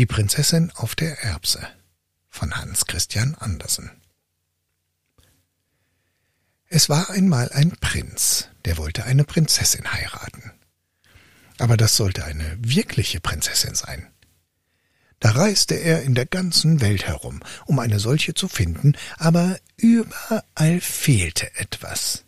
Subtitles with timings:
[0.00, 1.60] Die Prinzessin auf der Erbse
[2.30, 3.90] von Hans Christian Andersen
[6.70, 10.52] Es war einmal ein Prinz, der wollte eine Prinzessin heiraten.
[11.58, 14.06] Aber das sollte eine wirkliche Prinzessin sein.
[15.18, 20.80] Da reiste er in der ganzen Welt herum, um eine solche zu finden, aber überall
[20.80, 22.24] fehlte etwas.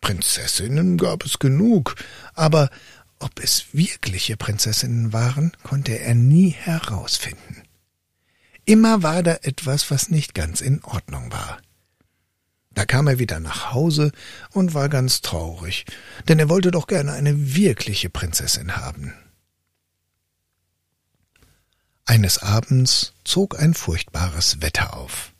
[0.00, 1.96] Prinzessinnen gab es genug,
[2.34, 2.70] aber
[3.22, 7.62] ob es wirkliche Prinzessinnen waren, konnte er nie herausfinden.
[8.64, 11.60] Immer war da etwas, was nicht ganz in Ordnung war.
[12.70, 14.12] Da kam er wieder nach Hause
[14.50, 15.84] und war ganz traurig,
[16.28, 19.14] denn er wollte doch gerne eine wirkliche Prinzessin haben.
[22.04, 25.32] Eines Abends zog ein furchtbares Wetter auf.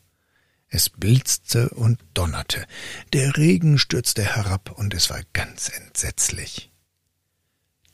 [0.69, 2.65] Es blitzte und donnerte,
[3.13, 6.72] der Regen stürzte herab und es war ganz entsetzlich.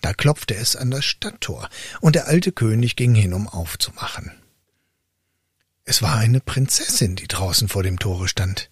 [0.02, 1.70] Da klopfte es an das Stadttor,
[2.02, 4.32] und der alte König ging hin, um aufzumachen.
[5.84, 8.70] Es war eine Prinzessin, die draußen vor dem Tore stand.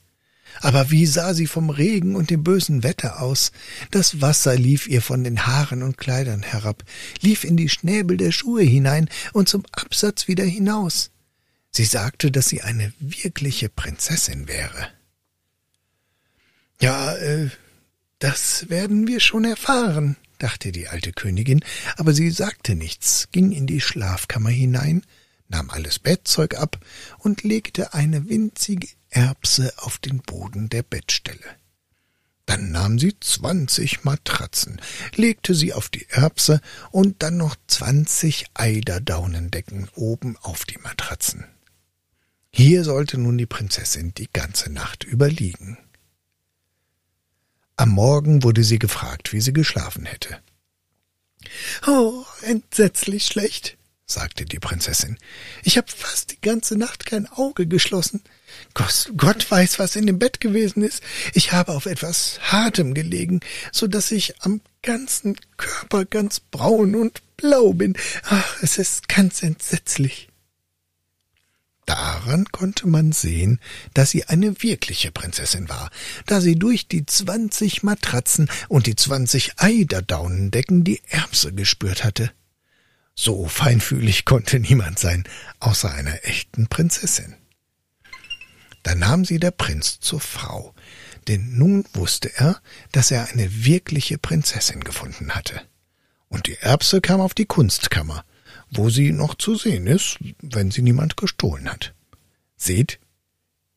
[0.61, 3.51] Aber wie sah sie vom Regen und dem bösen Wetter aus?
[3.91, 6.83] Das Wasser lief ihr von den Haaren und Kleidern herab,
[7.21, 11.11] lief in die Schnäbel der Schuhe hinein und zum Absatz wieder hinaus.
[11.71, 14.89] Sie sagte, dass sie eine wirkliche Prinzessin wäre.
[16.79, 17.49] Ja, äh,
[18.19, 21.63] das werden wir schon erfahren, dachte die alte Königin,
[21.95, 25.03] aber sie sagte nichts, ging in die Schlafkammer hinein,
[25.47, 26.79] nahm alles Bettzeug ab
[27.19, 31.39] und legte eine winzige Erbse auf den Boden der Bettstelle.
[32.45, 34.81] Dann nahm sie zwanzig Matratzen,
[35.15, 36.61] legte sie auf die Erbse
[36.91, 41.45] und dann noch zwanzig Eiderdaunendecken oben auf die Matratzen.
[42.49, 45.77] Hier sollte nun die Prinzessin die ganze Nacht überliegen.
[47.87, 50.37] Am Morgen wurde sie gefragt, wie sie geschlafen hätte.
[51.87, 55.17] Oh, entsetzlich schlecht, sagte die Prinzessin.
[55.63, 58.23] Ich habe fast die ganze Nacht kein Auge geschlossen.
[58.73, 61.01] Gott, Gott weiß, was in dem Bett gewesen ist.
[61.33, 63.39] Ich habe auf etwas Hartem gelegen,
[63.71, 67.95] so dass ich am ganzen Körper ganz braun und blau bin.
[68.23, 70.27] Ach, es ist ganz entsetzlich.
[71.87, 73.61] Daran konnte man sehen,
[73.93, 75.89] dass sie eine wirkliche Prinzessin war,
[76.25, 82.29] da sie durch die zwanzig Matratzen und die zwanzig Eiderdaunendecken die Erbse gespürt hatte.
[83.15, 85.23] So feinfühlig konnte niemand sein,
[85.61, 87.35] außer einer echten Prinzessin.
[88.83, 90.75] Da nahm sie der Prinz zur Frau,
[91.29, 92.61] denn nun wusste er,
[92.91, 95.61] dass er eine wirkliche Prinzessin gefunden hatte.
[96.27, 98.25] Und die Erbse kam auf die Kunstkammer,
[98.71, 101.93] wo sie noch zu sehen ist, wenn sie niemand gestohlen hat.
[102.55, 102.99] Seht,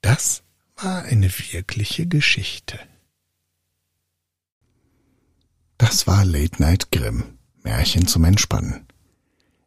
[0.01, 0.43] das
[0.77, 2.79] war eine wirkliche Geschichte.
[5.79, 8.87] Das war Late Night Grimm, Märchen zum Entspannen.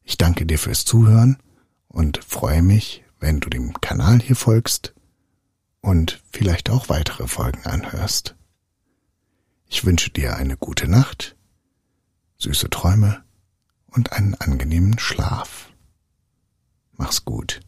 [0.03, 1.37] Ich danke dir fürs Zuhören
[1.87, 4.93] und freue mich, wenn du dem Kanal hier folgst
[5.81, 8.35] und vielleicht auch weitere Folgen anhörst.
[9.67, 11.35] Ich wünsche dir eine gute Nacht,
[12.37, 13.23] süße Träume
[13.93, 15.71] und einen angenehmen Schlaf.
[16.93, 17.61] Mach's gut.